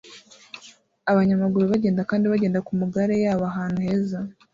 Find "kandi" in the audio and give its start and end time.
2.09-2.25